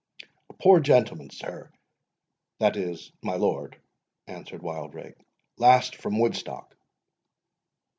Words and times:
"A 0.49 0.53
poor 0.53 0.79
gentleman, 0.79 1.29
sir,—that 1.29 2.75
is, 2.75 3.11
my 3.21 3.35
lord,"—answered 3.35 4.63
Wildrake; 4.63 5.23
"last 5.59 5.95
from 5.97 6.17
Woodstock." 6.17 6.75